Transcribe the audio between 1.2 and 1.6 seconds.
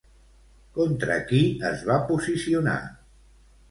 qui